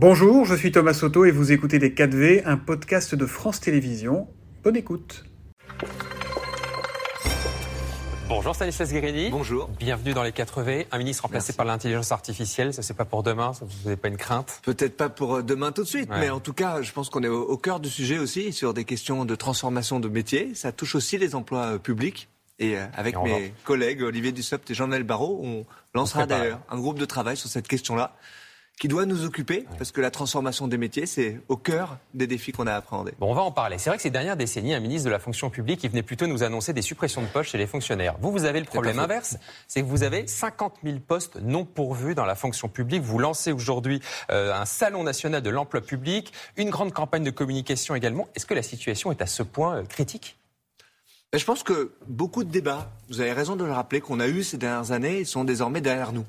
Bonjour, 0.00 0.44
je 0.44 0.54
suis 0.54 0.70
Thomas 0.70 0.94
Soto 0.94 1.24
et 1.24 1.32
vous 1.32 1.50
écoutez 1.50 1.80
Les 1.80 1.90
4V, 1.90 2.42
un 2.44 2.56
podcast 2.56 3.16
de 3.16 3.26
France 3.26 3.58
Télévisions. 3.58 4.28
Bonne 4.62 4.76
écoute. 4.76 5.24
Bonjour 8.28 8.54
Stanislas 8.54 8.92
Guérini. 8.92 9.28
Bonjour. 9.30 9.68
Bienvenue 9.80 10.14
dans 10.14 10.22
les 10.22 10.30
4V. 10.30 10.86
Un 10.92 10.98
ministre 10.98 11.24
remplacé 11.24 11.52
par 11.52 11.66
l'intelligence 11.66 12.12
artificielle, 12.12 12.72
ça 12.72 12.82
c'est 12.82 12.94
pas 12.94 13.06
pour 13.06 13.24
demain, 13.24 13.50
vous 13.60 13.66
n'avez 13.86 13.96
pas 13.96 14.06
une 14.06 14.16
crainte? 14.16 14.60
Peut-être 14.62 14.96
pas 14.96 15.08
pour 15.08 15.34
euh, 15.34 15.42
demain 15.42 15.72
tout 15.72 15.82
de 15.82 15.88
suite, 15.88 16.08
mais 16.10 16.30
en 16.30 16.38
tout 16.38 16.52
cas, 16.52 16.80
je 16.80 16.92
pense 16.92 17.10
qu'on 17.10 17.24
est 17.24 17.28
au, 17.28 17.56
cœur 17.56 17.80
du 17.80 17.90
sujet 17.90 18.20
aussi 18.20 18.52
sur 18.52 18.74
des 18.74 18.84
questions 18.84 19.24
de 19.24 19.34
transformation 19.34 19.98
de 19.98 20.08
métier. 20.08 20.54
Ça 20.54 20.70
touche 20.70 20.94
aussi 20.94 21.18
les 21.18 21.34
emplois 21.34 21.72
euh, 21.72 21.78
publics. 21.78 22.28
Et 22.60 22.78
euh, 22.78 22.86
avec 22.94 23.16
mes 23.20 23.52
collègues 23.64 24.02
Olivier 24.02 24.30
Dussopt 24.30 24.70
et 24.70 24.74
Jean-Noël 24.74 25.02
Barrot, 25.02 25.40
on 25.42 25.66
lancera 25.92 26.24
d'ailleurs 26.26 26.60
un 26.70 26.76
groupe 26.76 27.00
de 27.00 27.04
travail 27.04 27.36
sur 27.36 27.48
cette 27.48 27.66
question-là 27.66 28.14
qui 28.78 28.86
doit 28.88 29.06
nous 29.06 29.24
occuper, 29.24 29.66
parce 29.76 29.90
que 29.90 30.00
la 30.00 30.10
transformation 30.10 30.68
des 30.68 30.78
métiers, 30.78 31.06
c'est 31.06 31.40
au 31.48 31.56
cœur 31.56 31.98
des 32.14 32.26
défis 32.26 32.52
qu'on 32.52 32.66
a 32.66 32.72
à 32.72 32.76
appréhender. 32.76 33.12
Bon, 33.18 33.30
on 33.30 33.34
va 33.34 33.42
en 33.42 33.50
parler. 33.50 33.76
C'est 33.78 33.90
vrai 33.90 33.96
que 33.96 34.02
ces 34.02 34.10
dernières 34.10 34.36
décennies, 34.36 34.72
un 34.74 34.80
ministre 34.80 35.06
de 35.06 35.10
la 35.10 35.18
fonction 35.18 35.50
publique, 35.50 35.82
il 35.82 35.90
venait 35.90 36.02
plutôt 36.02 36.26
nous 36.26 36.44
annoncer 36.44 36.72
des 36.72 36.82
suppressions 36.82 37.20
de 37.22 37.26
postes 37.26 37.50
chez 37.50 37.58
les 37.58 37.66
fonctionnaires. 37.66 38.14
Vous, 38.20 38.30
vous 38.30 38.44
avez 38.44 38.60
le 38.60 38.66
problème 38.66 39.00
inverse, 39.00 39.36
c'est 39.66 39.82
que 39.82 39.86
vous 39.86 40.04
avez 40.04 40.26
50 40.26 40.76
000 40.84 40.98
postes 41.00 41.38
non 41.42 41.64
pourvus 41.64 42.14
dans 42.14 42.24
la 42.24 42.36
fonction 42.36 42.68
publique. 42.68 43.02
Vous 43.02 43.18
lancez 43.18 43.50
aujourd'hui 43.50 44.00
euh, 44.30 44.54
un 44.54 44.64
salon 44.64 45.02
national 45.02 45.42
de 45.42 45.50
l'emploi 45.50 45.80
public, 45.80 46.32
une 46.56 46.70
grande 46.70 46.92
campagne 46.92 47.24
de 47.24 47.30
communication 47.30 47.96
également. 47.96 48.28
Est-ce 48.36 48.46
que 48.46 48.54
la 48.54 48.62
situation 48.62 49.10
est 49.10 49.20
à 49.20 49.26
ce 49.26 49.42
point 49.42 49.78
euh, 49.78 49.82
critique? 49.84 50.36
Je 51.34 51.44
pense 51.44 51.62
que 51.62 51.92
beaucoup 52.06 52.44
de 52.44 52.50
débats, 52.50 52.90
vous 53.08 53.20
avez 53.20 53.32
raison 53.32 53.56
de 53.56 53.64
le 53.64 53.72
rappeler, 53.72 54.00
qu'on 54.00 54.20
a 54.20 54.28
eu 54.28 54.42
ces 54.42 54.56
dernières 54.56 54.92
années, 54.92 55.24
sont 55.24 55.44
désormais 55.44 55.80
derrière 55.80 56.12
nous. 56.12 56.24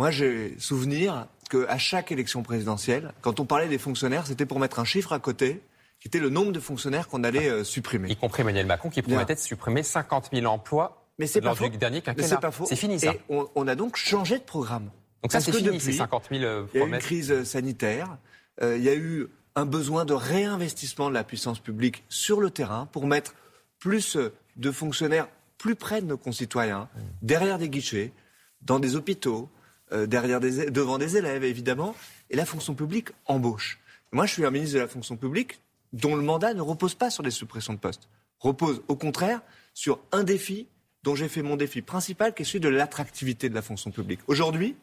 Moi, 0.00 0.10
j'ai 0.10 0.58
souvenir 0.58 1.26
qu'à 1.50 1.78
chaque 1.78 2.12
élection 2.12 2.42
présidentielle, 2.42 3.12
quand 3.20 3.40
on 3.40 3.44
parlait 3.44 3.68
des 3.68 3.78
fonctionnaires, 3.78 4.26
c'était 4.26 4.46
pour 4.46 4.58
mettre 4.58 4.78
un 4.78 4.84
chiffre 4.84 5.12
à 5.12 5.18
côté, 5.18 5.60
qui 6.00 6.08
était 6.08 6.18
le 6.18 6.30
nombre 6.30 6.52
de 6.52 6.60
fonctionnaires 6.60 7.08
qu'on 7.08 7.24
allait 7.24 7.48
euh, 7.48 7.64
supprimer. 7.64 8.10
Y 8.10 8.16
compris 8.16 8.42
Emmanuel 8.42 8.66
Macron, 8.66 8.88
qui 8.88 9.02
promettait 9.02 9.34
de 9.34 9.40
supprimer 9.40 9.82
50 9.82 10.30
000 10.32 10.46
emplois 10.46 10.96
mais 11.18 11.26
c'est 11.26 11.42
lors 11.42 11.54
pas 11.54 11.68
du 11.68 11.76
dernier 11.76 12.00
quinquennat. 12.00 12.26
C'est 12.26 12.40
pas 12.40 12.50
faux. 12.50 12.64
C'est 12.66 12.76
fini 12.76 12.98
ça. 12.98 13.12
Et 13.12 13.20
on, 13.28 13.68
a 13.68 13.74
donc 13.74 13.96
changé 13.96 14.38
de 14.38 14.42
programme. 14.42 14.90
Donc 15.22 15.32
ça, 15.32 15.40
c'est 15.40 15.52
fini, 15.52 15.78
ces 15.78 15.92
50 15.92 16.28
000 16.30 16.64
promesses. 16.64 16.70
Il 16.72 16.78
y 16.78 16.82
a 16.82 16.86
eu 16.86 16.88
une 16.88 16.98
crise 16.98 17.44
sanitaire. 17.44 18.16
Euh, 18.62 18.78
il 18.78 18.82
y 18.82 18.88
a 18.88 18.94
eu 18.94 19.28
un 19.54 19.66
besoin 19.66 20.06
de 20.06 20.14
réinvestissement 20.14 21.10
de 21.10 21.14
la 21.14 21.22
puissance 21.22 21.60
publique 21.60 22.04
sur 22.08 22.40
le 22.40 22.48
terrain 22.48 22.88
pour 22.90 23.06
mettre 23.06 23.34
plus 23.78 24.16
de 24.56 24.70
fonctionnaires 24.70 25.28
plus 25.58 25.74
près 25.74 26.00
de 26.00 26.06
nos 26.06 26.16
concitoyens, 26.16 26.88
mmh. 26.94 27.00
derrière 27.20 27.58
des 27.58 27.68
guichets, 27.68 28.14
dans 28.62 28.78
des 28.78 28.96
hôpitaux, 28.96 29.50
euh, 29.50 29.59
derrière 30.06 30.40
des, 30.40 30.70
devant 30.70 30.98
des 30.98 31.16
élèves, 31.16 31.44
évidemment, 31.44 31.94
et 32.30 32.36
la 32.36 32.46
fonction 32.46 32.74
publique 32.74 33.08
embauche. 33.26 33.78
Moi, 34.12 34.26
je 34.26 34.32
suis 34.32 34.44
un 34.44 34.50
ministre 34.50 34.74
de 34.74 34.80
la 34.80 34.88
fonction 34.88 35.16
publique 35.16 35.60
dont 35.92 36.16
le 36.16 36.22
mandat 36.22 36.54
ne 36.54 36.62
repose 36.62 36.94
pas 36.94 37.10
sur 37.10 37.22
des 37.22 37.30
suppressions 37.30 37.74
de 37.74 37.78
postes, 37.78 38.08
repose 38.38 38.82
au 38.88 38.96
contraire 38.96 39.40
sur 39.74 40.00
un 40.12 40.24
défi 40.24 40.68
dont 41.02 41.14
j'ai 41.14 41.28
fait 41.28 41.42
mon 41.42 41.56
défi 41.56 41.82
principal, 41.82 42.34
qui 42.34 42.42
est 42.42 42.44
celui 42.44 42.60
de 42.60 42.68
l'attractivité 42.68 43.48
de 43.48 43.54
la 43.54 43.62
fonction 43.62 43.90
publique. 43.90 44.20
Aujourd'hui, 44.26 44.76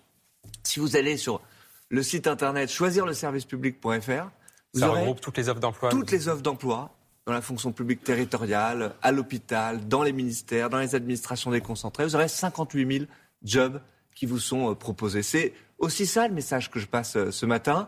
si 0.63 0.79
vous 0.79 0.95
allez 0.95 1.17
sur 1.17 1.41
le 1.89 2.03
site 2.03 2.27
internet 2.27 2.69
choisirleservicepublic.fr, 2.69 4.29
vous 4.73 4.79
Ça 4.79 4.89
aurez 4.89 5.01
regroupe 5.01 5.21
toutes 5.21 5.37
les 5.37 5.49
offres 5.49 5.59
d'emploi. 5.59 5.89
Toutes 5.89 6.11
les 6.11 6.27
offres 6.27 6.41
d'emploi 6.41 6.91
dans 7.25 7.33
la 7.33 7.41
fonction 7.41 7.71
publique 7.71 8.03
territoriale, 8.03 8.95
à 9.01 9.11
l'hôpital, 9.11 9.87
dans 9.87 10.01
les 10.01 10.13
ministères, 10.13 10.69
dans 10.69 10.79
les 10.79 10.95
administrations 10.95 11.51
déconcentrées. 11.51 12.05
Vous 12.05 12.15
aurez 12.15 12.29
58 12.29 12.99
000 12.99 13.05
jobs 13.43 13.81
qui 14.17 14.25
vous 14.25 14.39
sont 14.39 14.71
euh, 14.71 14.73
proposés. 14.73 15.21
C'est 15.21 15.53
aussi 15.77 16.07
ça 16.07 16.27
le 16.27 16.33
message 16.33 16.71
que 16.71 16.79
je 16.79 16.87
passe 16.87 17.15
euh, 17.15 17.31
ce 17.31 17.45
matin. 17.45 17.87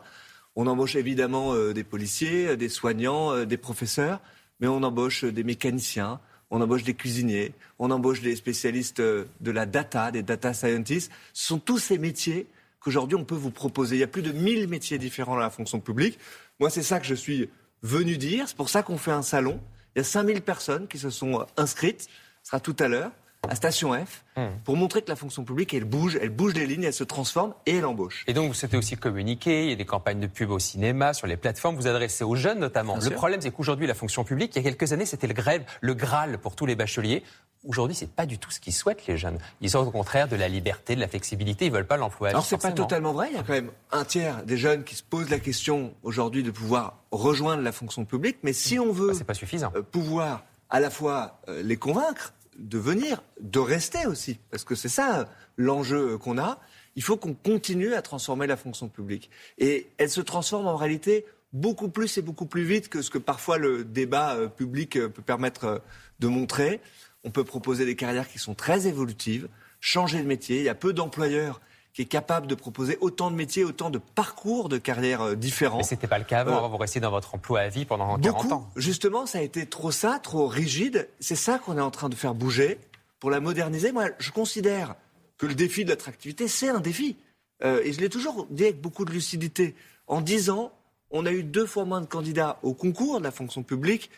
On 0.56 0.68
embauche 0.68 0.96
évidemment 0.96 1.54
euh, 1.54 1.74
des 1.74 1.84
policiers, 1.84 2.56
des 2.56 2.70
soignants, 2.70 3.46
des 3.46 3.58
professeurs, 3.58 4.22
mais 4.60 4.68
on 4.68 4.84
embauche 4.84 5.24
des 5.24 5.44
mécaniciens, 5.44 6.20
on 6.52 6.62
embauche 6.62 6.84
des 6.84 6.94
cuisiniers, 6.94 7.54
on 7.80 7.90
embauche 7.90 8.22
des 8.22 8.36
spécialistes 8.36 9.02
de 9.02 9.52
la 9.52 9.66
data, 9.66 10.12
des 10.12 10.22
data 10.22 10.54
scientists. 10.54 11.12
Ce 11.34 11.48
sont 11.48 11.60
tous 11.60 11.80
ces 11.80 11.98
métiers 11.98 12.46
qu'aujourd'hui 12.80 13.16
on 13.16 13.26
peut 13.26 13.36
vous 13.36 13.52
proposer. 13.52 13.96
Il 13.96 14.00
y 14.00 14.04
a 14.04 14.08
plus 14.08 14.22
de 14.22 14.32
1000 14.32 14.68
métiers 14.68 14.98
différents 14.98 15.36
dans 15.36 15.42
la 15.42 15.50
fonction 15.50 15.80
publique. 15.80 16.20
Moi, 16.60 16.70
c'est 16.70 16.84
ça 16.84 17.00
que 17.00 17.06
je 17.06 17.16
suis 17.16 17.50
venu 17.82 18.18
dire. 18.18 18.48
C'est 18.48 18.58
pour 18.58 18.70
ça 18.70 18.84
qu'on 18.84 18.98
fait 18.98 19.12
un 19.12 19.22
salon. 19.22 19.60
Il 19.96 20.00
y 20.00 20.02
a 20.02 20.04
5000 20.04 20.42
personnes 20.42 20.88
qui 20.88 21.00
se 21.00 21.10
sont 21.10 21.46
inscrites. 21.56 22.10
Ce 22.44 22.50
sera 22.50 22.60
tout 22.60 22.76
à 22.80 22.88
l'heure 22.88 23.12
à 23.48 23.56
Station 23.56 23.94
F 23.94 24.24
hmm. 24.36 24.48
pour 24.66 24.76
montrer 24.76 25.02
que 25.02 25.10
la 25.10 25.16
fonction 25.16 25.44
publique, 25.44 25.74
elle 25.74 25.86
bouge, 25.86 26.18
elle 26.22 26.30
bouge 26.30 26.54
les 26.54 26.66
lignes, 26.66 26.84
elle 26.84 26.94
se 26.94 27.04
transforme 27.04 27.54
et 27.66 27.78
elle 27.78 27.86
embauche. 27.86 28.24
Et 28.28 28.34
donc, 28.34 28.48
vous 28.48 28.54
souhaitez 28.54 28.78
aussi 28.78 28.98
communiquer, 28.98 29.64
il 29.64 29.70
y 29.70 29.74
a 29.74 29.76
des 29.76 29.86
campagnes 29.86 30.20
de 30.20 30.28
pub 30.28 30.52
au 30.52 30.60
cinéma, 30.60 31.14
sur 31.14 31.28
les 31.28 31.38
plateformes, 31.38 31.76
vous 31.76 31.88
adressez 31.88 32.24
aux 32.24 32.36
jeunes 32.36 32.60
notamment. 32.60 32.98
le 32.98 33.10
problème, 33.12 33.42
c'est 33.42 33.52
qu'aujourd'hui, 33.52 33.88
la 33.88 33.94
fonction 33.94 34.24
publique, 34.24 34.56
il 34.56 34.64
y 34.64 34.68
a 34.68 34.70
quelques 34.70 34.92
années, 34.94 35.06
c'était 35.06 35.28
le 35.28 35.34
grève, 35.34 35.64
le 35.82 35.94
Graal 35.94 36.38
pour 36.38 36.56
tous 36.56 36.66
les 36.66 36.76
bacheliers. 36.76 37.24
Aujourd'hui, 37.68 37.96
c'est 37.96 38.10
pas 38.10 38.26
du 38.26 38.38
tout 38.38 38.52
ce 38.52 38.60
qu'ils 38.60 38.74
souhaitent, 38.74 39.06
les 39.08 39.18
jeunes. 39.18 39.38
Ils 39.62 39.70
sont 39.70 39.80
au 39.80 39.92
contraire 39.92 40.28
de 40.28 40.36
la 40.36 40.48
liberté, 40.48 40.96
de 40.96 41.02
la 41.02 41.08
flexibilité, 41.08 41.66
ils 41.66 41.72
veulent 41.72 41.88
pas 41.88 41.98
l'emploi. 41.98 42.30
Alors, 42.30 42.46
c'est 42.46 42.62
pas 42.62 42.72
totalement 42.72 43.14
vrai. 43.14 43.28
Il 43.32 43.36
y 43.36 43.40
a 43.40 43.44
quand 43.44 43.54
même 43.54 43.72
un 43.92 44.06
tiers 44.06 44.44
des 44.44 44.58
jeunes 44.58 44.84
qui 44.84 44.96
se 44.96 45.04
posent 45.04 45.30
la 45.30 45.40
question 45.40 45.94
aujourd'hui 46.04 46.44
de 46.44 46.52
pouvoir 46.52 47.00
rejoindre 47.12 47.64
la 47.64 47.72
fonction 47.72 48.06
publique. 48.06 48.38
Mais 48.44 48.54
si 48.54 48.80
on 48.80 48.92
veut. 48.92 49.12
Bah, 49.12 49.26
pas 49.28 49.34
suffisant. 49.34 49.72
Euh, 49.76 49.82
pouvoir 49.82 50.44
à 50.70 50.80
la 50.80 50.90
fois 50.90 51.40
euh, 51.50 51.62
les 51.64 51.78
convaincre, 51.78 52.34
de 52.60 52.78
venir, 52.78 53.24
de 53.40 53.60
rester 53.60 54.06
aussi, 54.06 54.40
parce 54.52 54.64
que 54.64 54.76
c'est 54.76 54.90
ça 54.90 55.30
l'enjeu 55.58 56.18
qu'on 56.18 56.38
a. 56.38 56.60
Il 56.96 57.04
faut 57.04 57.18
qu'on 57.18 57.34
continue 57.34 57.94
à 57.94 58.02
transformer 58.02 58.48
la 58.48 58.58
fonction 58.58 58.90
publique. 58.90 59.30
Et 59.58 59.88
elle 59.98 60.10
se 60.10 60.22
transforme 60.22 60.68
en 60.68 60.76
réalité 60.76 61.26
beaucoup 61.54 61.90
plus 61.90 62.18
et 62.18 62.22
beaucoup 62.22 62.46
plus 62.46 62.64
vite 62.64 62.90
que 62.90 63.02
ce 63.02 63.10
que 63.10 63.18
parfois 63.18 63.58
le 63.58 63.84
débat 63.84 64.36
euh, 64.36 64.48
public 64.48 64.96
euh, 64.96 65.10
peut 65.10 65.22
permettre 65.22 65.66
euh, 65.66 65.80
de 66.20 66.28
montrer. 66.28 66.80
On 67.24 67.32
peut 67.32 67.44
proposer 67.44 67.86
des 67.86 67.96
carrières 67.96 68.28
qui 68.28 68.40
sont 68.40 68.54
très 68.54 68.88
évolutives, 68.88 69.48
changer 69.80 70.22
de 70.22 70.28
métier. 70.28 70.58
Il 70.58 70.64
y 70.64 70.70
a 70.70 70.76
peu 70.76 70.94
d'employeurs 70.94 71.60
qui 72.00 72.04
est 72.04 72.06
capable 72.06 72.48
de 72.48 72.56
proposer 72.56 72.98
autant 73.02 73.30
de 73.30 73.36
métiers, 73.36 73.66
autant 73.66 73.90
de 73.90 73.98
parcours 73.98 74.70
de 74.70 74.78
carrière 74.78 75.22
euh, 75.22 75.36
différents. 75.36 75.80
Mais 75.80 75.84
ce 75.84 75.96
n'était 75.96 76.08
pas 76.08 76.18
le 76.18 76.24
cas 76.24 76.40
avant, 76.40 76.64
euh, 76.64 76.68
vous 76.70 76.78
restez 76.78 77.02
dans 77.02 77.12
votre 77.12 77.36
emploi 77.36 77.60
à 77.60 77.68
vie 77.68 77.84
pendant 77.84 78.18
40 78.18 78.52
ans. 78.54 78.72
Justement, 78.78 79.26
ça 79.26 79.40
a 79.40 79.42
été 79.42 79.66
trop 79.66 79.92
ça, 79.92 80.18
trop 80.24 80.48
rigide. 80.48 81.10
C'est 81.20 81.36
ça 81.36 81.60
qu'on 81.60 81.78
est 81.78 81.82
en 81.82 81.92
train 81.92 82.08
de 82.08 82.16
faire 82.16 82.34
bouger 82.34 82.80
pour 83.20 83.30
la 83.30 83.42
moderniser. 83.42 83.92
Moi, 83.92 84.06
je 84.18 84.32
considère 84.32 84.96
que 85.38 85.46
le 85.46 85.56
défi 85.56 85.84
de 85.84 85.90
l'attractivité, 85.90 86.48
c'est 86.48 86.70
un 86.70 86.80
défi. 86.80 87.18
Euh, 87.66 87.82
et 87.84 87.92
je 87.92 88.00
l'ai 88.00 88.08
toujours 88.08 88.48
dit 88.50 88.64
avec 88.64 88.80
beaucoup 88.80 89.04
de 89.04 89.12
lucidité. 89.12 89.76
En 90.08 90.22
10 90.22 90.52
ans, 90.52 90.72
on 91.12 91.26
a 91.26 91.34
eu 91.34 91.44
deux 91.44 91.66
fois 91.66 91.84
moins 91.84 92.00
de 92.00 92.06
candidats 92.06 92.60
au 92.64 92.74
concours 92.74 93.20
de 93.20 93.26
la 93.26 93.32
fonction 93.32 93.62
publique. 93.62 94.10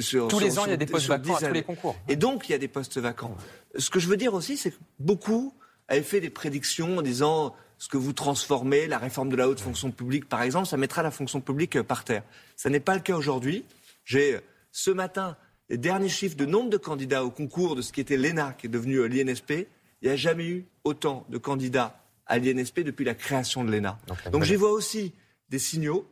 sur, 0.00 0.28
tous 0.28 0.40
les 0.40 0.58
ans, 0.58 0.66
il 0.66 0.72
y 0.72 0.74
a 0.74 0.76
des 0.76 0.84
postes 0.84 1.06
vacants 1.06 1.36
à 1.36 1.40
tous 1.40 1.54
les 1.54 1.62
concours. 1.62 1.96
Et 2.06 2.16
donc, 2.16 2.50
il 2.50 2.52
y 2.52 2.54
a 2.54 2.58
des 2.58 2.68
postes 2.68 2.98
vacants. 2.98 3.34
Ce 3.78 3.88
que 3.88 3.98
je 3.98 4.08
veux 4.08 4.18
dire 4.18 4.34
aussi, 4.34 4.58
c'est 4.58 4.72
que 4.72 4.76
beaucoup 4.98 5.54
avait 5.88 6.02
fait 6.02 6.20
des 6.20 6.30
prédictions 6.30 6.98
en 6.98 7.02
disant 7.02 7.54
ce 7.78 7.88
que 7.88 7.96
vous 7.96 8.12
transformez, 8.12 8.86
la 8.86 8.98
réforme 8.98 9.28
de 9.28 9.36
la 9.36 9.48
haute 9.48 9.60
fonction 9.60 9.90
publique, 9.90 10.28
par 10.28 10.42
exemple, 10.42 10.66
ça 10.66 10.76
mettra 10.76 11.02
la 11.02 11.10
fonction 11.10 11.40
publique 11.40 11.76
euh, 11.76 11.82
par 11.82 12.04
terre. 12.04 12.22
Ce 12.56 12.68
n'est 12.68 12.80
pas 12.80 12.94
le 12.94 13.00
cas 13.00 13.14
aujourd'hui. 13.14 13.64
J'ai 14.04 14.36
euh, 14.36 14.40
ce 14.72 14.90
matin 14.90 15.36
les 15.68 15.76
derniers 15.76 16.08
chiffres 16.08 16.36
de 16.36 16.46
nombre 16.46 16.70
de 16.70 16.76
candidats 16.76 17.24
au 17.24 17.30
concours 17.30 17.76
de 17.76 17.82
ce 17.82 17.92
qui 17.92 18.00
était 18.00 18.16
l'ENA, 18.16 18.54
qui 18.54 18.66
est 18.66 18.70
devenu 18.70 18.96
euh, 18.96 19.08
l'INSP. 19.08 19.68
Il 20.02 20.08
n'y 20.08 20.10
a 20.10 20.16
jamais 20.16 20.46
eu 20.46 20.66
autant 20.84 21.26
de 21.28 21.38
candidats 21.38 22.00
à 22.26 22.38
l'INSP 22.38 22.80
depuis 22.80 23.04
la 23.04 23.14
création 23.14 23.64
de 23.64 23.70
l'ENA. 23.70 23.98
Donc 24.32 24.44
j'y 24.44 24.56
vois 24.56 24.72
aussi 24.72 25.12
des 25.48 25.58
signaux 25.58 26.10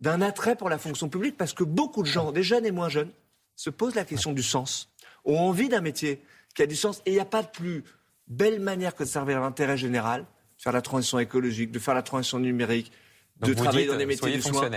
d'un 0.00 0.22
attrait 0.22 0.56
pour 0.56 0.70
la 0.70 0.78
fonction 0.78 1.08
publique 1.08 1.36
parce 1.36 1.52
que 1.52 1.64
beaucoup 1.64 2.02
de 2.02 2.08
gens, 2.08 2.32
des 2.32 2.42
jeunes 2.42 2.64
et 2.64 2.70
moins 2.70 2.88
jeunes, 2.88 3.10
se 3.56 3.68
posent 3.68 3.94
la 3.94 4.04
question 4.04 4.32
du 4.32 4.42
sens, 4.42 4.88
ont 5.24 5.38
envie 5.38 5.68
d'un 5.68 5.82
métier 5.82 6.22
qui 6.54 6.62
a 6.62 6.66
du 6.66 6.76
sens. 6.76 7.02
Et 7.04 7.10
il 7.10 7.14
n'y 7.14 7.20
a 7.20 7.26
pas 7.26 7.42
de 7.42 7.48
plus 7.48 7.84
belle 8.30 8.60
manière 8.60 8.94
que 8.94 9.02
de 9.02 9.08
servir 9.08 9.40
l'intérêt 9.40 9.76
général, 9.76 10.24
faire 10.56 10.72
la 10.72 10.80
transition 10.80 11.18
écologique, 11.18 11.72
de 11.72 11.78
faire 11.78 11.94
la 11.94 12.02
transition 12.02 12.38
numérique, 12.38 12.92
de 13.40 13.54
travailler 13.54 13.86
dans 13.86 13.96
des 13.96 14.06
métiers 14.06 14.32
du 14.32 14.42
soin, 14.42 14.70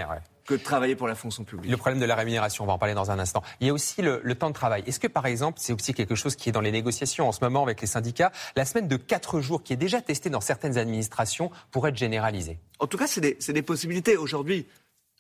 que 0.46 0.56
de 0.56 0.60
travailler 0.60 0.96
pour 0.96 1.08
la 1.08 1.16
fonction 1.16 1.44
publique. 1.44 1.72
Le 1.72 1.78
problème 1.78 2.00
de 2.00 2.06
la 2.06 2.16
rémunération, 2.16 2.64
on 2.64 2.68
va 2.68 2.74
en 2.74 2.78
parler 2.78 2.94
dans 2.94 3.12
un 3.12 3.20
instant. 3.20 3.44
Il 3.62 3.68
y 3.68 3.70
a 3.70 3.74
aussi 3.74 4.02
le, 4.02 4.36
temps 4.36 4.50
de 4.50 4.54
travail. 4.54 4.84
Est-ce 4.86 5.00
que, 5.00 5.08
par 5.08 5.26
exemple, 5.26 5.60
c'est 5.62 5.74
aussi 5.74 5.94
quelque 5.94 6.16
chose 6.16 6.36
qui 6.36 6.50
est 6.50 6.52
dans 6.52 6.62
les 6.62 6.72
négociations 6.72 7.28
en 7.28 7.32
ce 7.32 7.40
moment 7.42 7.64
avec 7.64 7.80
les 7.82 7.88
syndicats, 7.88 8.32
la 8.56 8.66
semaine 8.66 8.88
de 8.88 8.98
4 8.98 9.40
jours 9.40 9.64
qui 9.64 9.74
est 9.74 9.78
déjà 9.78 10.02
testée 10.02 10.30
dans 10.30 10.42
certaines 10.42 10.78
administrations 10.78 11.52
pourrait 11.72 11.92
être 11.92 11.98
généralisée? 11.98 12.60
En 12.80 12.88
tout 12.88 12.98
cas, 12.98 13.08
c'est 13.08 13.22
des, 13.22 13.38
des 13.54 13.62
possibilités. 13.62 14.18
Aujourd'hui, 14.18 14.66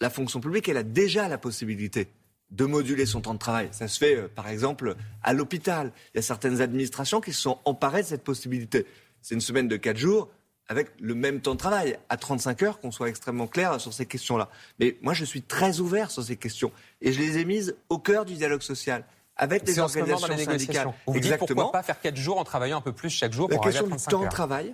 la 0.01 0.09
fonction 0.09 0.39
publique, 0.39 0.67
elle 0.67 0.77
a 0.77 0.83
déjà 0.83 1.27
la 1.27 1.37
possibilité 1.37 2.09
de 2.51 2.65
moduler 2.65 3.05
son 3.05 3.21
temps 3.21 3.33
de 3.33 3.39
travail. 3.39 3.69
Ça 3.71 3.87
se 3.87 3.97
fait, 3.97 4.15
euh, 4.15 4.27
par 4.27 4.47
exemple, 4.47 4.95
à 5.23 5.33
l'hôpital. 5.33 5.91
Il 6.13 6.17
y 6.17 6.19
a 6.19 6.21
certaines 6.21 6.61
administrations 6.61 7.19
qui 7.19 7.33
se 7.33 7.41
sont 7.41 7.59
emparées 7.65 8.03
de 8.03 8.07
cette 8.07 8.23
possibilité. 8.23 8.85
C'est 9.21 9.35
une 9.35 9.41
semaine 9.41 9.67
de 9.67 9.77
quatre 9.77 9.97
jours 9.97 10.29
avec 10.67 10.91
le 10.99 11.13
même 11.13 11.41
temps 11.41 11.53
de 11.53 11.59
travail, 11.59 11.97
à 12.09 12.17
35 12.17 12.63
heures, 12.63 12.79
qu'on 12.79 12.91
soit 12.91 13.09
extrêmement 13.09 13.47
clair 13.47 13.81
sur 13.81 13.91
ces 13.93 14.05
questions-là. 14.05 14.49
Mais 14.79 14.97
moi, 15.01 15.13
je 15.13 15.25
suis 15.25 15.41
très 15.41 15.79
ouvert 15.79 16.09
sur 16.09 16.23
ces 16.23 16.37
questions. 16.37 16.71
Et 17.01 17.11
je 17.11 17.19
les 17.19 17.37
ai 17.37 17.45
mises 17.45 17.75
au 17.89 17.99
cœur 17.99 18.23
du 18.23 18.35
dialogue 18.35 18.61
social 18.61 19.03
avec 19.35 19.67
les 19.67 19.79
organisations 19.79 20.37
syndicales. 20.37 20.93
Vous 21.07 21.17
Exactement. 21.17 21.47
pourquoi 21.47 21.71
pas 21.71 21.83
faire 21.83 21.99
quatre 21.99 22.15
jours 22.15 22.37
en 22.37 22.43
travaillant 22.43 22.77
un 22.77 22.81
peu 22.81 22.93
plus 22.93 23.09
chaque 23.09 23.33
jour 23.33 23.49
La 23.49 23.55
pour 23.55 23.65
question 23.65 23.87
du 23.87 23.97
temps 23.97 24.23
de 24.23 24.29
travail, 24.29 24.73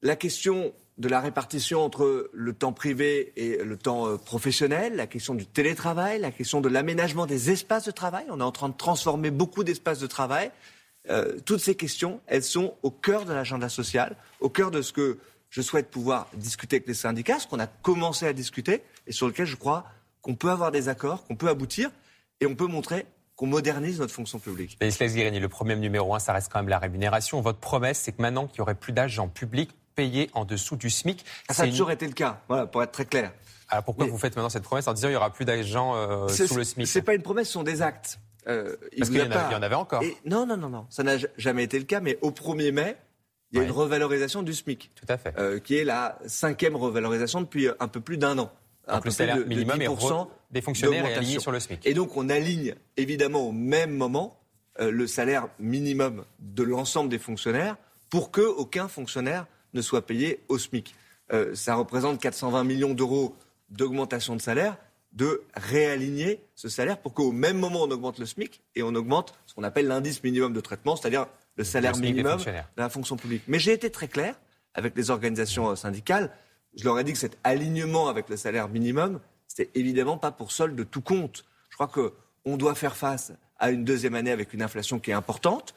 la 0.00 0.16
question 0.16 0.72
de 1.02 1.08
la 1.08 1.20
répartition 1.20 1.84
entre 1.84 2.30
le 2.32 2.52
temps 2.54 2.72
privé 2.72 3.32
et 3.36 3.58
le 3.62 3.76
temps 3.76 4.06
euh, 4.06 4.16
professionnel, 4.16 4.94
la 4.94 5.08
question 5.08 5.34
du 5.34 5.44
télétravail, 5.44 6.20
la 6.20 6.30
question 6.30 6.60
de 6.60 6.68
l'aménagement 6.68 7.26
des 7.26 7.50
espaces 7.50 7.84
de 7.84 7.90
travail. 7.90 8.24
On 8.30 8.38
est 8.38 8.44
en 8.44 8.52
train 8.52 8.68
de 8.68 8.76
transformer 8.76 9.30
beaucoup 9.30 9.64
d'espaces 9.64 9.98
de 9.98 10.06
travail. 10.06 10.50
Euh, 11.10 11.40
toutes 11.44 11.60
ces 11.60 11.74
questions, 11.74 12.20
elles 12.28 12.44
sont 12.44 12.74
au 12.84 12.90
cœur 12.90 13.24
de 13.24 13.32
l'agenda 13.32 13.68
social, 13.68 14.16
au 14.40 14.48
cœur 14.48 14.70
de 14.70 14.80
ce 14.80 14.92
que 14.92 15.18
je 15.50 15.60
souhaite 15.60 15.90
pouvoir 15.90 16.28
discuter 16.34 16.76
avec 16.76 16.86
les 16.86 16.94
syndicats, 16.94 17.40
ce 17.40 17.48
qu'on 17.48 17.58
a 17.58 17.66
commencé 17.66 18.24
à 18.26 18.32
discuter 18.32 18.82
et 19.08 19.12
sur 19.12 19.26
lequel 19.26 19.46
je 19.46 19.56
crois 19.56 19.84
qu'on 20.22 20.36
peut 20.36 20.50
avoir 20.50 20.70
des 20.70 20.88
accords, 20.88 21.26
qu'on 21.26 21.34
peut 21.34 21.48
aboutir 21.48 21.90
et 22.40 22.46
on 22.46 22.54
peut 22.54 22.68
montrer 22.68 23.06
qu'on 23.34 23.48
modernise 23.48 23.98
notre 23.98 24.14
fonction 24.14 24.38
publique. 24.38 24.78
Le 24.80 25.46
problème 25.48 25.80
numéro 25.80 26.14
un, 26.14 26.20
ça 26.20 26.32
reste 26.32 26.52
quand 26.52 26.60
même 26.60 26.68
la 26.68 26.78
rémunération. 26.78 27.40
Votre 27.40 27.58
promesse, 27.58 27.98
c'est 27.98 28.12
que 28.12 28.22
maintenant 28.22 28.46
qu'il 28.46 28.60
n'y 28.60 28.62
aurait 28.62 28.76
plus 28.76 28.92
d'agents 28.92 29.28
publics 29.28 29.74
payés 29.94 30.30
en 30.34 30.44
dessous 30.44 30.76
du 30.76 30.90
SMIC. 30.90 31.24
Ah, 31.48 31.54
ça 31.54 31.64
a 31.64 31.68
toujours 31.68 31.90
été 31.90 32.06
le 32.06 32.12
cas, 32.12 32.40
voilà, 32.48 32.66
pour 32.66 32.82
être 32.82 32.92
très 32.92 33.06
clair. 33.06 33.32
Alors 33.68 33.84
pourquoi 33.84 34.06
vous 34.06 34.18
faites 34.18 34.36
maintenant 34.36 34.50
cette 34.50 34.64
promesse 34.64 34.86
en 34.86 34.92
disant 34.92 35.08
qu'il 35.08 35.12
n'y 35.12 35.16
aura 35.16 35.32
plus 35.32 35.44
d'agents 35.44 35.94
euh, 35.96 36.28
sous 36.28 36.54
le 36.54 36.64
SMIC 36.64 36.86
Ce 36.86 36.98
n'est 36.98 37.04
pas 37.04 37.14
une 37.14 37.22
promesse, 37.22 37.46
ce 37.46 37.54
sont 37.54 37.62
des 37.62 37.80
actes. 37.80 38.18
Euh, 38.48 38.76
Parce 38.98 39.10
qu'il 39.10 39.20
y, 39.20 39.22
en 39.22 39.62
avait 39.62 39.74
encore. 39.74 40.02
non, 40.26 40.46
non, 40.46 40.56
non, 40.56 40.68
non. 40.68 40.86
Ça 40.90 41.02
n'a 41.02 41.14
jamais 41.36 41.62
été 41.64 41.78
le 41.78 41.84
cas, 41.84 42.00
mais 42.00 42.18
au 42.22 42.32
1er 42.32 42.72
mai, 42.72 42.96
il 43.52 43.58
y 43.58 43.60
a 43.60 43.64
une 43.64 43.70
revalorisation 43.70 44.42
du 44.42 44.54
SMIC. 44.54 44.90
Tout 44.94 45.06
à 45.08 45.16
fait. 45.16 45.34
Euh, 45.38 45.58
qui 45.58 45.76
est 45.76 45.84
la 45.84 46.18
cinquième 46.26 46.76
revalorisation 46.76 47.40
depuis 47.40 47.68
un 47.78 47.88
peu 47.88 48.00
plus 48.00 48.18
d'un 48.18 48.38
an. 48.38 48.50
un 48.88 49.00
le 49.04 49.10
salaire 49.10 49.36
minimum 49.46 49.80
est 49.80 49.88
des 50.50 50.60
fonctionnaires 50.60 51.06
est 51.06 51.14
aligné 51.14 51.38
sur 51.38 51.52
le 51.52 51.60
SMIC. 51.60 51.86
Et 51.86 51.94
donc 51.94 52.16
on 52.16 52.28
aligne 52.28 52.74
évidemment 52.96 53.40
au 53.48 53.52
même 53.52 53.96
moment 53.96 54.38
euh, 54.80 54.90
le 54.90 55.06
salaire 55.06 55.48
minimum 55.58 56.24
de 56.40 56.62
l'ensemble 56.62 57.10
des 57.10 57.18
fonctionnaires 57.18 57.76
pour 58.10 58.30
que 58.30 58.40
aucun 58.40 58.88
fonctionnaire 58.88 59.46
ne 59.74 59.82
soit 59.82 60.06
payé 60.06 60.40
au 60.48 60.58
SMIC. 60.58 60.94
ça 61.54 61.74
représente 61.74 62.20
420 62.20 62.64
millions 62.64 62.94
d'euros 62.94 63.34
d'augmentation 63.70 64.36
de 64.36 64.40
salaire 64.42 64.76
de 65.12 65.42
réaligner 65.54 66.40
ce 66.54 66.68
salaire 66.68 66.98
pour 66.98 67.12
qu'au 67.12 67.32
même 67.32 67.58
moment 67.58 67.82
on 67.82 67.90
augmente 67.90 68.18
le 68.18 68.26
SMIC 68.26 68.62
et 68.74 68.82
on 68.82 68.94
augmente 68.94 69.34
ce 69.46 69.54
qu'on 69.54 69.62
appelle 69.62 69.86
l'indice 69.86 70.22
minimum 70.22 70.52
de 70.52 70.60
traitement, 70.60 70.96
c'est-à-dire 70.96 71.26
le 71.56 71.64
salaire 71.64 71.96
minimum 71.96 72.38
de 72.38 72.52
la 72.76 72.88
fonction 72.88 73.16
publique. 73.16 73.42
Mais 73.46 73.58
j'ai 73.58 73.72
été 73.72 73.90
très 73.90 74.08
clair 74.08 74.34
avec 74.74 74.96
les 74.96 75.10
organisations 75.10 75.70
euh, 75.70 75.76
syndicales. 75.76 76.30
Je 76.74 76.84
leur 76.84 76.98
ai 76.98 77.04
dit 77.04 77.12
que 77.12 77.18
cet 77.18 77.38
alignement 77.44 78.08
avec 78.08 78.30
le 78.30 78.38
salaire 78.38 78.68
minimum, 78.68 79.20
c'était 79.46 79.70
évidemment 79.78 80.16
pas 80.16 80.30
pour 80.30 80.50
solde 80.50 80.74
de 80.74 80.84
tout 80.84 81.02
compte. 81.02 81.44
Je 81.68 81.76
crois 81.76 81.88
qu'on 81.88 82.56
doit 82.56 82.74
faire 82.74 82.96
face 82.96 83.32
à 83.58 83.70
une 83.70 83.84
deuxième 83.84 84.14
année 84.14 84.30
avec 84.30 84.54
une 84.54 84.62
inflation 84.62 84.98
qui 84.98 85.10
est 85.10 85.14
importante, 85.14 85.74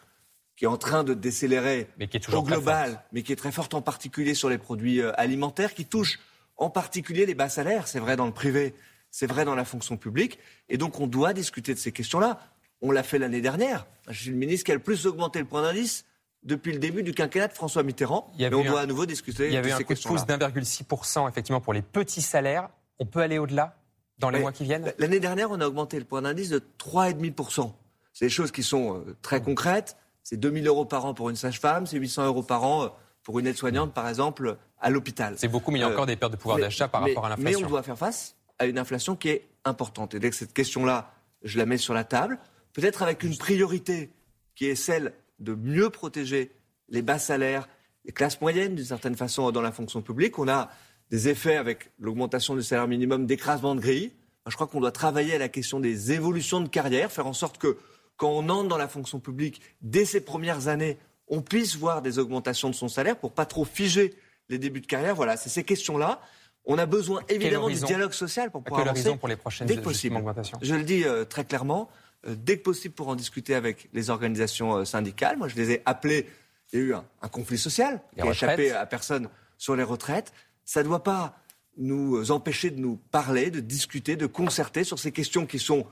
qui 0.55 0.65
est 0.65 0.69
en 0.69 0.77
train 0.77 1.03
de 1.03 1.13
décélérer 1.13 1.87
mais 1.97 2.07
qui 2.07 2.17
est 2.17 2.19
toujours 2.19 2.43
au 2.43 2.45
global, 2.45 3.03
mais 3.11 3.23
qui 3.23 3.31
est 3.31 3.35
très 3.35 3.51
forte 3.51 3.73
en 3.73 3.81
particulier 3.81 4.33
sur 4.33 4.49
les 4.49 4.57
produits 4.57 5.01
euh, 5.01 5.11
alimentaires, 5.19 5.73
qui 5.73 5.85
touche 5.85 6.19
en 6.57 6.69
particulier 6.69 7.25
les 7.25 7.35
bas 7.35 7.49
salaires, 7.49 7.87
c'est 7.87 7.99
vrai 7.99 8.15
dans 8.15 8.25
le 8.25 8.31
privé, 8.31 8.73
c'est 9.11 9.27
vrai 9.27 9.45
dans 9.45 9.55
la 9.55 9.65
fonction 9.65 9.97
publique. 9.97 10.39
Et 10.69 10.77
donc, 10.77 10.99
on 10.99 11.07
doit 11.07 11.33
discuter 11.33 11.73
de 11.73 11.79
ces 11.79 11.91
questions-là. 11.91 12.39
On 12.81 12.91
l'a 12.91 13.03
fait 13.03 13.19
l'année 13.19 13.41
dernière. 13.41 13.85
Je 14.09 14.21
suis 14.21 14.29
le 14.29 14.37
ministre 14.37 14.65
qui 14.65 14.71
a 14.71 14.75
le 14.75 14.81
plus 14.81 15.05
augmenté 15.05 15.39
le 15.39 15.45
point 15.45 15.61
d'indice 15.61 16.05
depuis 16.43 16.71
le 16.71 16.79
début 16.79 17.03
du 17.03 17.13
quinquennat 17.13 17.47
de 17.47 17.53
François 17.53 17.83
Mitterrand. 17.83 18.31
Il 18.37 18.53
on 18.53 18.63
doit 18.63 18.81
à 18.81 18.85
nouveau 18.85 19.05
discuter 19.05 19.47
il 19.47 19.53
y 19.53 19.57
avait 19.57 19.69
de 19.69 19.75
un 19.75 19.77
ces 19.77 19.83
coup 19.83 19.93
de 19.93 19.99
pouce 19.99 20.25
d'1,6% 20.25 21.27
effectivement 21.27 21.61
pour 21.61 21.73
les 21.73 21.81
petits 21.81 22.21
salaires. 22.21 22.69
On 22.99 23.05
peut 23.05 23.21
aller 23.21 23.39
au-delà 23.39 23.75
dans 24.19 24.29
les 24.29 24.39
mois 24.39 24.51
qui 24.51 24.63
viennent? 24.63 24.93
L'année 24.97 25.19
dernière, 25.19 25.51
on 25.51 25.59
a 25.59 25.67
augmenté 25.67 25.99
le 25.99 26.05
point 26.05 26.21
d'indice 26.21 26.49
de 26.49 26.59
3,5%. 26.79 27.73
C'est 28.13 28.25
des 28.25 28.29
choses 28.29 28.51
qui 28.51 28.63
sont 28.63 28.97
euh, 28.97 29.17
très 29.21 29.41
concrètes. 29.41 29.97
C'est 30.25 30.37
2000 30.37 30.67
euros 30.67 30.85
par 30.85 31.05
an 31.05 31.13
pour 31.13 31.29
une 31.29 31.35
sage-femme, 31.35 31.85
c'est 31.85 31.97
800 31.97 32.25
euros 32.25 32.41
par 32.41 32.63
an 32.63 32.83
euh, 32.83 32.87
pour 33.21 33.37
une 33.37 33.45
aide-soignante, 33.45 33.93
par 33.93 34.09
exemple, 34.09 34.57
à 34.81 34.89
l'hôpital. 34.89 35.35
C'est 35.37 35.47
beaucoup, 35.47 35.69
mais 35.69 35.77
il 35.77 35.81
y 35.81 35.85
a 35.85 35.89
encore 35.89 36.05
euh, 36.05 36.07
des 36.07 36.15
pertes 36.15 36.31
de 36.31 36.37
pouvoir 36.37 36.57
d'achat 36.57 36.87
par 36.87 37.01
rapport 37.01 37.27
à 37.27 37.29
l'inflation. 37.29 37.59
Mais 37.59 37.65
on 37.65 37.69
doit 37.69 37.83
faire 37.83 37.97
face 37.97 38.35
à 38.57 38.65
une 38.65 38.79
inflation 38.79 39.15
qui 39.15 39.29
est 39.29 39.47
importante. 39.65 40.15
Et 40.15 40.19
dès 40.19 40.31
que 40.31 40.35
cette 40.35 40.53
question-là, 40.53 41.13
je 41.43 41.59
la 41.59 41.67
mets 41.67 41.77
sur 41.77 41.93
la 41.93 42.03
table, 42.03 42.39
peut-être 42.73 43.03
avec 43.03 43.21
une 43.21 43.37
priorité 43.37 44.09
qui 44.55 44.65
est 44.65 44.75
celle 44.75 45.13
de 45.37 45.53
mieux 45.53 45.91
protéger 45.91 46.51
les 46.89 47.03
bas 47.03 47.19
salaires, 47.19 47.69
les 48.03 48.11
classes 48.11 48.41
moyennes 48.41 48.73
d'une 48.73 48.85
certaine 48.85 49.15
façon 49.15 49.51
dans 49.51 49.61
la 49.61 49.71
fonction 49.71 50.01
publique. 50.01 50.39
On 50.39 50.47
a 50.47 50.71
des 51.11 51.29
effets 51.29 51.55
avec 51.55 51.91
l'augmentation 51.99 52.55
du 52.55 52.63
salaire 52.63 52.87
minimum 52.87 53.27
d'écrasement 53.27 53.75
de 53.75 53.79
grille. 53.79 54.11
Je 54.47 54.55
crois 54.55 54.65
qu'on 54.65 54.79
doit 54.79 54.91
travailler 54.91 55.35
à 55.35 55.37
la 55.37 55.49
question 55.49 55.79
des 55.79 56.13
évolutions 56.13 56.61
de 56.61 56.67
carrière, 56.67 57.11
faire 57.11 57.27
en 57.27 57.33
sorte 57.33 57.59
que 57.59 57.77
quand 58.17 58.29
on 58.29 58.49
entre 58.49 58.67
dans 58.67 58.77
la 58.77 58.87
fonction 58.87 59.19
publique, 59.19 59.61
dès 59.81 60.05
ses 60.05 60.21
premières 60.21 60.67
années, 60.67 60.97
on 61.27 61.41
puisse 61.41 61.75
voir 61.75 62.01
des 62.01 62.19
augmentations 62.19 62.69
de 62.69 62.75
son 62.75 62.87
salaire 62.87 63.17
pour 63.17 63.31
pas 63.31 63.45
trop 63.45 63.65
figer 63.65 64.13
les 64.49 64.57
débuts 64.57 64.81
de 64.81 64.87
carrière. 64.87 65.15
Voilà, 65.15 65.37
c'est 65.37 65.49
ces 65.49 65.63
questions-là. 65.63 66.21
On 66.65 66.77
a 66.77 66.85
besoin 66.85 67.21
évidemment 67.29 67.69
du 67.69 67.75
dialogue 67.75 68.13
social 68.13 68.51
pour 68.51 68.63
pouvoir 68.63 68.87
avancer 68.87 69.15
pour 69.17 69.27
les 69.27 69.35
prochaines 69.35 69.67
dès 69.67 69.75
que 69.75 69.81
possible. 69.81 70.17
Je 70.61 70.75
le 70.75 70.83
dis 70.83 71.03
euh, 71.03 71.23
très 71.23 71.45
clairement, 71.45 71.89
euh, 72.27 72.35
dès 72.35 72.57
que 72.57 72.63
possible 72.63 72.93
pour 72.93 73.07
en 73.07 73.15
discuter 73.15 73.53
avec 73.53 73.89
les 73.93 74.09
organisations 74.09 74.77
euh, 74.77 74.85
syndicales. 74.85 75.37
Moi, 75.37 75.47
je 75.47 75.55
les 75.55 75.71
ai 75.71 75.81
appelés. 75.85 76.27
Il 76.73 76.79
y 76.79 76.81
a 76.81 76.85
eu 76.85 76.93
un, 76.95 77.27
conflit 77.27 77.59
social 77.59 78.01
qui 78.15 78.21
a 78.21 78.31
échappé 78.31 78.71
à 78.71 78.85
personne 78.87 79.29
sur 79.57 79.75
les 79.75 79.83
retraites. 79.83 80.33
Ça 80.63 80.81
ne 80.81 80.87
doit 80.87 81.03
pas 81.03 81.37
nous 81.77 82.31
empêcher 82.31 82.71
de 82.71 82.79
nous 82.79 82.95
parler, 83.11 83.51
de 83.51 83.59
discuter, 83.59 84.15
de 84.15 84.25
concerter 84.25 84.83
sur 84.83 84.97
ces 84.97 85.11
questions 85.11 85.45
qui 85.45 85.59
sont, 85.59 85.85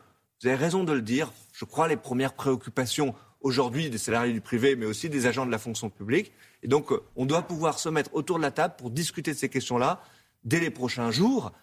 vous 0.43 0.49
avez 0.49 0.57
raison 0.57 0.83
de 0.83 0.91
le 0.91 1.01
dire, 1.01 1.31
je 1.53 1.63
crois, 1.63 1.87
les 1.87 1.95
premières 1.95 2.33
préoccupations 2.33 3.15
aujourd'hui 3.39 3.89
des 3.89 3.97
salariés 3.97 4.33
du 4.33 4.41
privé, 4.41 4.75
mais 4.75 4.85
aussi 4.85 5.07
des 5.09 5.25
agents 5.25 5.45
de 5.45 5.51
la 5.51 5.57
fonction 5.57 5.89
publique. 5.89 6.33
Et 6.63 6.67
donc, 6.67 6.91
on 7.15 7.25
doit 7.25 7.43
pouvoir 7.43 7.79
se 7.79 7.87
mettre 7.87 8.13
autour 8.13 8.37
de 8.37 8.41
la 8.41 8.51
table 8.51 8.73
pour 8.77 8.89
discuter 8.89 9.31
de 9.31 9.37
ces 9.37 9.47
questions-là 9.47 10.01
dès 10.43 10.59
les 10.59 10.69
prochains 10.69 11.11
jours. 11.11 11.53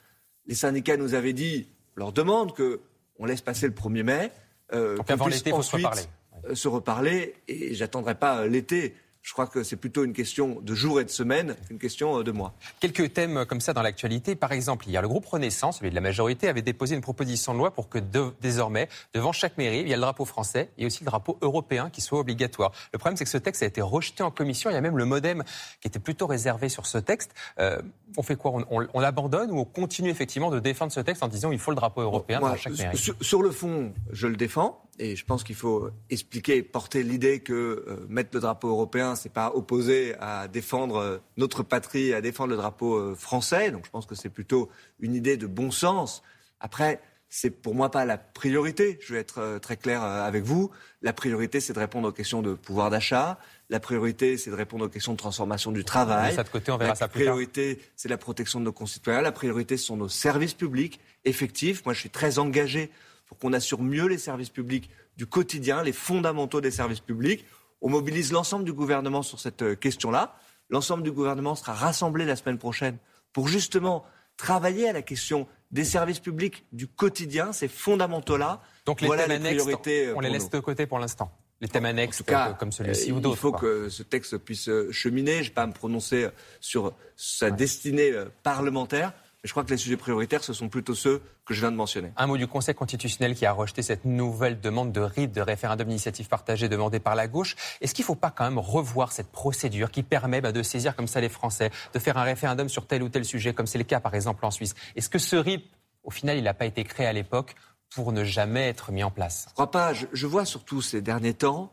Les 0.46 0.54
syndicats 0.54 0.96
nous 0.96 1.12
avaient 1.12 1.34
dit, 1.34 1.68
leur 1.94 2.12
demande 2.12 2.56
qu'on 2.56 3.24
laisse 3.26 3.42
passer 3.42 3.66
le 3.66 3.74
1er 3.74 4.02
mai. 4.02 4.32
Euh, 4.72 4.96
Donc 4.96 5.10
avant 5.10 5.26
l'été, 5.26 5.50
il 5.50 5.56
faut 5.56 5.62
se 5.62 5.76
reparler. 5.76 6.02
Euh, 6.48 6.54
se 6.54 6.68
reparler, 6.68 7.34
et 7.48 7.74
j'attendrai 7.74 8.14
pas 8.14 8.46
l'été 8.46 8.94
je 9.22 9.32
crois 9.32 9.46
que 9.46 9.62
c'est 9.62 9.76
plutôt 9.76 10.04
une 10.04 10.12
question 10.12 10.60
de 10.62 10.74
jours 10.74 11.00
et 11.00 11.04
de 11.04 11.10
semaines 11.10 11.54
qu'une 11.68 11.78
question 11.78 12.18
euh, 12.18 12.24
de 12.24 12.32
mois. 12.32 12.54
Quelques 12.80 13.12
thèmes 13.12 13.44
comme 13.44 13.60
ça 13.60 13.72
dans 13.72 13.82
l'actualité. 13.82 14.34
Par 14.34 14.52
exemple, 14.52 14.88
hier, 14.88 15.02
le 15.02 15.08
groupe 15.08 15.26
Renaissance, 15.26 15.78
celui 15.78 15.90
de 15.90 15.94
la 15.94 16.00
majorité, 16.00 16.48
avait 16.48 16.62
déposé 16.62 16.94
une 16.94 17.00
proposition 17.00 17.52
de 17.52 17.58
loi 17.58 17.70
pour 17.70 17.88
que 17.88 17.98
désormais, 18.40 18.88
devant 19.14 19.32
chaque 19.32 19.58
mairie, 19.58 19.80
il 19.80 19.88
y 19.88 19.92
a 19.92 19.96
le 19.96 20.02
drapeau 20.02 20.24
français 20.24 20.70
et 20.78 20.86
aussi 20.86 21.00
le 21.00 21.06
drapeau 21.06 21.38
européen 21.42 21.90
qui 21.90 22.00
soit 22.00 22.18
obligatoire. 22.18 22.72
Le 22.92 22.98
problème, 22.98 23.16
c'est 23.16 23.24
que 23.24 23.30
ce 23.30 23.38
texte 23.38 23.62
a 23.62 23.66
été 23.66 23.82
rejeté 23.82 24.22
en 24.22 24.30
commission. 24.30 24.70
Il 24.70 24.74
y 24.74 24.76
a 24.76 24.80
même 24.80 24.96
le 24.96 25.04
modem 25.04 25.44
qui 25.80 25.88
était 25.88 25.98
plutôt 25.98 26.26
réservé 26.26 26.68
sur 26.68 26.86
ce 26.86 26.98
texte. 26.98 27.34
Euh, 27.58 27.80
on 28.16 28.22
fait 28.22 28.36
quoi? 28.36 28.52
On, 28.70 29.00
l'abandonne 29.00 29.50
ou 29.50 29.58
on 29.58 29.64
continue 29.64 30.10
effectivement 30.10 30.50
de 30.50 30.58
défendre 30.58 30.92
ce 30.92 31.00
texte 31.00 31.22
en 31.22 31.28
disant 31.28 31.52
il 31.52 31.58
faut 31.58 31.70
le 31.70 31.76
drapeau 31.76 32.00
européen 32.00 32.40
dans 32.40 32.56
chaque 32.56 32.76
mairie? 32.76 32.98
sur 33.20 33.42
le 33.42 33.50
fond, 33.50 33.92
je 34.12 34.26
le 34.26 34.36
défends. 34.36 34.82
Et 35.02 35.16
je 35.16 35.24
pense 35.24 35.44
qu'il 35.44 35.56
faut 35.56 35.88
expliquer, 36.10 36.62
porter 36.62 37.02
l'idée 37.02 37.40
que 37.40 37.54
euh, 37.54 38.06
mettre 38.10 38.30
le 38.34 38.40
drapeau 38.40 38.68
européen, 38.68 39.16
c'est 39.16 39.32
pas 39.32 39.50
opposé 39.54 40.14
à 40.20 40.46
défendre 40.46 40.96
euh, 40.96 41.18
notre 41.38 41.62
patrie, 41.62 42.12
à 42.12 42.20
défendre 42.20 42.50
le 42.50 42.56
drapeau 42.56 42.96
euh, 42.96 43.14
français. 43.14 43.70
Donc 43.70 43.86
je 43.86 43.90
pense 43.90 44.04
que 44.04 44.14
c'est 44.14 44.28
plutôt 44.28 44.68
une 45.00 45.14
idée 45.14 45.38
de 45.38 45.46
bon 45.46 45.70
sens. 45.70 46.22
Après, 46.60 47.00
c'est 47.30 47.48
pour 47.48 47.74
moi 47.74 47.90
pas 47.90 48.04
la 48.04 48.18
priorité. 48.18 48.98
Je 49.00 49.14
vais 49.14 49.20
être 49.20 49.58
très 49.62 49.78
clair 49.78 50.02
avec 50.02 50.44
vous. 50.44 50.70
La 51.00 51.14
priorité, 51.14 51.60
c'est 51.60 51.72
de 51.72 51.78
répondre 51.78 52.08
aux 52.08 52.12
questions 52.12 52.42
de 52.42 52.52
pouvoir 52.52 52.90
d'achat. 52.90 53.38
La 53.70 53.80
priorité, 53.80 54.36
c'est 54.36 54.50
de 54.50 54.56
répondre 54.56 54.84
aux 54.84 54.88
questions 54.90 55.12
de 55.12 55.16
transformation 55.16 55.72
du 55.72 55.84
travail. 55.84 56.34
Ça 56.34 56.42
de 56.42 56.48
côté, 56.50 56.72
on 56.72 56.76
verra 56.76 56.90
la 56.90 56.96
ça 56.96 57.08
plus 57.08 57.20
priorité, 57.20 57.80
c'est 57.96 58.08
la 58.08 58.18
protection 58.18 58.58
de 58.58 58.64
nos 58.64 58.72
concitoyens. 58.72 59.22
La 59.22 59.32
priorité, 59.32 59.78
ce 59.78 59.86
sont 59.86 59.96
nos 59.96 60.08
services 60.08 60.54
publics 60.54 61.00
effectifs. 61.24 61.84
Moi, 61.86 61.94
je 61.94 62.00
suis 62.00 62.10
très 62.10 62.38
engagé 62.38 62.90
pour 63.30 63.38
qu'on 63.38 63.52
assure 63.52 63.80
mieux 63.80 64.06
les 64.06 64.18
services 64.18 64.50
publics 64.50 64.90
du 65.16 65.24
quotidien, 65.24 65.84
les 65.84 65.92
fondamentaux 65.92 66.60
des 66.60 66.72
services 66.72 66.98
publics. 66.98 67.46
On 67.80 67.88
mobilise 67.88 68.32
l'ensemble 68.32 68.64
du 68.64 68.72
gouvernement 68.72 69.22
sur 69.22 69.38
cette 69.38 69.62
euh, 69.62 69.76
question-là. 69.76 70.34
L'ensemble 70.68 71.04
du 71.04 71.12
gouvernement 71.12 71.54
sera 71.54 71.72
rassemblé 71.72 72.24
la 72.24 72.34
semaine 72.34 72.58
prochaine 72.58 72.98
pour 73.32 73.46
justement 73.46 74.04
travailler 74.36 74.88
à 74.88 74.92
la 74.92 75.02
question 75.02 75.46
des 75.70 75.84
services 75.84 76.18
publics 76.18 76.64
du 76.72 76.88
quotidien, 76.88 77.52
ces 77.52 77.68
fondamentaux-là. 77.68 78.60
Donc 78.84 79.00
les 79.00 79.06
voilà 79.06 79.28
thèmes 79.28 79.46
annexes, 79.46 79.64
euh, 79.86 80.14
on 80.16 80.20
les 80.20 80.30
laisse 80.30 80.50
de 80.50 80.58
côté 80.58 80.86
pour 80.86 80.98
l'instant 80.98 81.30
les 81.62 81.68
thèmes 81.68 81.84
annexes 81.84 82.22
comme 82.58 82.72
celui-ci 82.72 83.12
ou 83.12 83.20
d'autres. 83.20 83.36
Il 83.36 83.38
faut 83.38 83.52
que 83.52 83.90
ce 83.90 84.02
texte 84.02 84.38
puisse 84.38 84.70
euh, 84.70 84.90
cheminer. 84.90 85.34
Je 85.34 85.38
ne 85.38 85.44
vais 85.44 85.50
pas 85.50 85.66
me 85.66 85.74
prononcer 85.74 86.26
sur 86.58 86.94
sa 87.16 87.50
destinée 87.50 88.12
parlementaire. 88.42 89.12
Mais 89.42 89.48
je 89.48 89.52
crois 89.54 89.64
que 89.64 89.70
les 89.70 89.78
sujets 89.78 89.96
prioritaires, 89.96 90.44
ce 90.44 90.52
sont 90.52 90.68
plutôt 90.68 90.94
ceux 90.94 91.22
que 91.46 91.54
je 91.54 91.60
viens 91.60 91.70
de 91.70 91.76
mentionner. 91.76 92.12
Un 92.18 92.26
mot 92.26 92.36
du 92.36 92.46
Conseil 92.46 92.74
constitutionnel 92.74 93.34
qui 93.34 93.46
a 93.46 93.52
rejeté 93.52 93.80
cette 93.80 94.04
nouvelle 94.04 94.60
demande 94.60 94.92
de 94.92 95.00
RID, 95.00 95.32
de 95.32 95.40
référendum 95.40 95.88
d'initiative 95.88 96.28
partagée 96.28 96.68
demandée 96.68 97.00
par 97.00 97.14
la 97.14 97.26
gauche. 97.26 97.56
Est-ce 97.80 97.94
qu'il 97.94 98.02
ne 98.02 98.06
faut 98.08 98.14
pas 98.16 98.30
quand 98.30 98.44
même 98.44 98.58
revoir 98.58 99.12
cette 99.12 99.32
procédure 99.32 99.90
qui 99.90 100.02
permet 100.02 100.42
bah, 100.42 100.52
de 100.52 100.62
saisir 100.62 100.94
comme 100.94 101.06
ça 101.06 101.22
les 101.22 101.30
Français, 101.30 101.70
de 101.94 101.98
faire 101.98 102.18
un 102.18 102.22
référendum 102.22 102.68
sur 102.68 102.86
tel 102.86 103.02
ou 103.02 103.08
tel 103.08 103.24
sujet, 103.24 103.54
comme 103.54 103.66
c'est 103.66 103.78
le 103.78 103.84
cas 103.84 103.98
par 103.98 104.14
exemple 104.14 104.44
en 104.44 104.50
Suisse? 104.50 104.74
Est-ce 104.94 105.08
que 105.08 105.18
ce 105.18 105.36
RID, 105.36 105.62
au 106.04 106.10
final, 106.10 106.36
il 106.36 106.44
n'a 106.44 106.54
pas 106.54 106.66
été 106.66 106.84
créé 106.84 107.06
à 107.06 107.12
l'époque 107.14 107.54
pour 107.94 108.12
ne 108.12 108.24
jamais 108.24 108.68
être 108.68 108.92
mis 108.92 109.02
en 109.02 109.10
place? 109.10 109.44
Je 109.46 109.50
ne 109.50 109.54
crois 109.54 109.70
pas. 109.70 109.94
Je, 109.94 110.04
je 110.12 110.26
vois 110.26 110.44
surtout 110.44 110.82
ces 110.82 111.00
derniers 111.00 111.34
temps 111.34 111.72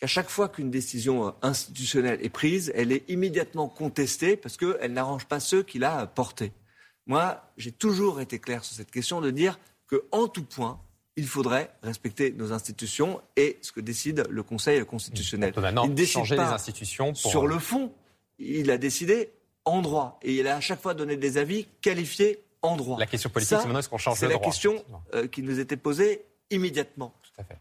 qu'à 0.00 0.06
chaque 0.06 0.30
fois 0.30 0.48
qu'une 0.48 0.70
décision 0.70 1.28
euh, 1.28 1.30
institutionnelle 1.42 2.20
est 2.22 2.30
prise, 2.30 2.72
elle 2.74 2.90
est 2.90 3.04
immédiatement 3.10 3.68
contestée 3.68 4.38
parce 4.38 4.56
qu'elle 4.56 4.94
n'arrange 4.94 5.26
pas 5.26 5.40
ceux 5.40 5.62
qui 5.62 5.78
la 5.78 6.06
portée. 6.06 6.52
Moi, 7.06 7.42
j'ai 7.56 7.72
toujours 7.72 8.20
été 8.20 8.38
clair 8.38 8.64
sur 8.64 8.76
cette 8.76 8.90
question 8.90 9.20
de 9.20 9.30
dire 9.30 9.58
qu'en 9.88 10.28
tout 10.28 10.44
point, 10.44 10.80
il 11.16 11.26
faudrait 11.26 11.70
respecter 11.82 12.32
nos 12.32 12.52
institutions 12.52 13.20
et 13.36 13.58
ce 13.60 13.72
que 13.72 13.80
décide 13.80 14.26
le 14.30 14.42
Conseil 14.42 14.84
constitutionnel. 14.86 15.52
il 15.84 15.94
décide 15.94 16.14
changer 16.14 16.36
les 16.36 16.42
institutions 16.42 17.14
sur 17.14 17.46
le 17.46 17.58
fond. 17.58 17.92
Il 18.38 18.70
a 18.70 18.78
décidé 18.78 19.30
en 19.64 19.82
droit 19.82 20.18
et 20.22 20.34
il 20.34 20.46
a 20.48 20.56
à 20.56 20.60
chaque 20.60 20.80
fois 20.80 20.94
donné 20.94 21.16
des 21.16 21.38
avis 21.38 21.66
qualifiés 21.80 22.42
en 22.62 22.76
droit. 22.76 22.98
La 22.98 23.06
question 23.06 23.30
politique, 23.30 23.58
c'est 23.58 23.64
maintenant 23.64 23.80
est-ce 23.80 23.88
qu'on 23.88 23.98
change 23.98 24.20
le 24.20 24.28
droit 24.28 24.38
C'est 24.38 24.44
la 24.44 24.44
question 24.44 24.84
euh, 25.14 25.26
qui 25.26 25.42
nous 25.42 25.60
était 25.60 25.76
posée 25.76 26.24
immédiatement. 26.50 27.14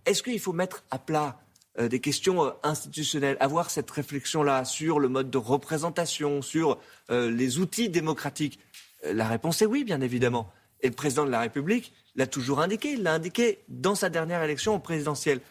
Est-ce 0.06 0.24
qu'il 0.24 0.40
faut 0.40 0.54
mettre 0.54 0.84
à 0.92 1.00
plat 1.00 1.40
euh, 1.80 1.88
des 1.88 2.00
questions 2.00 2.44
euh, 2.44 2.52
institutionnelles, 2.64 3.38
avoir 3.40 3.70
cette 3.70 3.90
réflexion-là 3.90 4.66
sur 4.66 5.00
le 5.00 5.10
mode 5.10 5.30
de 5.30 5.38
représentation, 5.38 6.42
sur 6.42 6.80
les 7.10 7.60
outils 7.60 7.90
démocratiques 7.90 8.60
La 9.04 9.28
réponse 9.28 9.62
est 9.62 9.66
oui, 9.66 9.84
bien 9.84 10.02
évidemment. 10.02 10.52
Et 10.82 10.88
le 10.88 10.94
président 10.94 11.26
de 11.26 11.32
la 11.32 11.40
République 11.40 11.94
l'a 12.16 12.28
toujours 12.28 12.60
indiqué. 12.62 12.94
Il 12.94 13.04
l'a 13.04 13.14
indiqué 13.14 13.60
dans 13.68 13.96
sa 13.96 14.10
dernière 14.10 14.44
élection 14.44 14.80
présidentielle. 14.80 15.42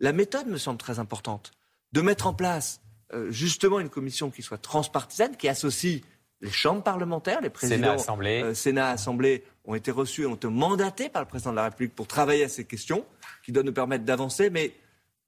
La 0.00 0.12
méthode 0.12 0.46
me 0.46 0.58
semble 0.58 0.78
très 0.78 0.98
importante. 0.98 1.52
De 1.92 2.00
mettre 2.00 2.26
en 2.26 2.34
place 2.34 2.80
euh, 3.14 3.30
justement 3.30 3.80
une 3.80 3.88
commission 3.88 4.30
qui 4.30 4.42
soit 4.42 4.58
transpartisane, 4.58 5.36
qui 5.36 5.48
associe 5.48 6.02
les 6.40 6.50
chambres 6.50 6.82
parlementaires, 6.82 7.40
les 7.40 7.50
présidents 7.50 7.76
Sénat, 7.76 7.92
Assemblée, 7.92 8.42
euh, 8.42 8.54
Sénat, 8.54 8.90
Assemblée 8.90 9.44
ont 9.64 9.74
été 9.74 9.90
reçus 9.90 10.22
et 10.22 10.26
ont 10.26 10.36
été 10.36 10.46
mandatés 10.48 11.08
par 11.08 11.22
le 11.22 11.28
président 11.28 11.50
de 11.50 11.56
la 11.56 11.64
République 11.64 11.94
pour 11.94 12.06
travailler 12.06 12.44
à 12.44 12.48
ces 12.48 12.64
questions, 12.64 13.04
qui 13.44 13.52
doivent 13.52 13.64
nous 13.64 13.72
permettre 13.72 14.04
d'avancer. 14.04 14.50
Mais 14.50 14.72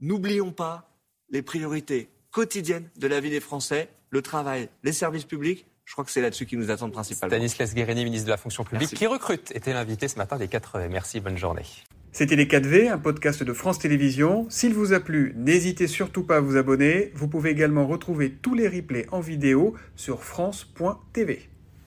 n'oublions 0.01 0.53
pas 0.53 0.89
les 1.31 1.43
priorités 1.43 2.09
quotidiennes 2.31 2.89
de 2.97 3.09
la 3.09 3.21
vie 3.21 3.31
des 3.31 3.41
Français, 3.41 3.89
le 4.11 4.23
travail, 4.23 4.69
les 4.83 4.93
services 4.93 5.25
publics 5.25 5.67
je 5.85 5.93
crois 5.93 6.05
que 6.05 6.11
c'est 6.11 6.21
là-dessus 6.21 6.47
qui 6.47 6.57
nous 6.57 6.71
attendent 6.71 6.93
principalement. 6.93 7.35
Stanislas 7.35 7.75
Guérini, 7.75 8.05
ministre 8.05 8.27
de 8.27 8.31
la 8.31 8.37
fonction 8.37 8.65
publique, 8.65 8.95
qui 8.95 9.07
recrute, 9.07 9.53
était 9.55 9.73
l'invité 9.73 10.09
ce 10.09 10.17
matin 10.17 10.37
des 10.37 10.49
4 10.49 10.79
Merci, 10.91 11.21
bonne 11.21 11.39
journée. 11.39 11.65
C'était 12.13 12.35
Les 12.35 12.47
4V, 12.47 12.91
un 12.91 12.99
podcast 12.99 13.45
de 13.45 13.53
France 13.53 13.79
Télévisions. 13.79 14.47
S'il 14.51 14.75
vous 14.75 14.93
a 14.93 14.99
plu, 14.99 15.33
n'hésitez 15.37 15.87
surtout 15.87 16.25
pas 16.25 16.39
à 16.39 16.41
vous 16.41 16.57
abonner. 16.57 17.13
Vous 17.15 17.29
pouvez 17.29 17.51
également 17.51 17.87
retrouver 17.87 18.33
tous 18.33 18.55
les 18.55 18.67
replays 18.67 19.07
en 19.13 19.21
vidéo 19.21 19.75
sur 19.95 20.25
France.tv. 20.25 21.49